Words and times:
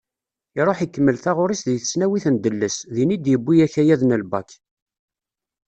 Iruḥ 0.59 0.79
ikemmel 0.85 1.17
taɣuri-s 1.23 1.61
di 1.65 1.77
tesnawit 1.83 2.25
n 2.33 2.35
Delles, 2.43 2.77
din 2.93 3.13
i 3.15 3.17
d-yewwi 3.19 3.57
akayad 3.65 4.01
n 4.05 4.17
lbak. 4.21 4.49